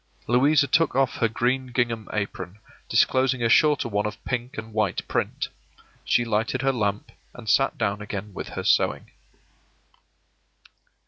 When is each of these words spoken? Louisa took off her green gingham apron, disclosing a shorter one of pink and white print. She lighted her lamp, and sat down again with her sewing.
Louisa 0.25 0.65
took 0.65 0.95
off 0.95 1.17
her 1.17 1.27
green 1.27 1.67
gingham 1.67 2.09
apron, 2.11 2.57
disclosing 2.89 3.43
a 3.43 3.49
shorter 3.49 3.87
one 3.87 4.07
of 4.07 4.25
pink 4.25 4.57
and 4.57 4.73
white 4.73 5.07
print. 5.07 5.49
She 6.03 6.25
lighted 6.25 6.63
her 6.63 6.73
lamp, 6.73 7.11
and 7.35 7.47
sat 7.47 7.77
down 7.77 8.01
again 8.01 8.33
with 8.33 8.49
her 8.57 8.63
sewing. 8.63 9.11